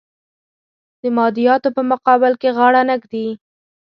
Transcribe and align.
د 1.01 1.03
مادیاتو 1.17 1.69
په 1.77 1.81
مقابل 1.91 2.33
کې 2.41 2.49
غاړه 2.57 2.81
نه 2.89 2.95
ږدي. 3.01 3.27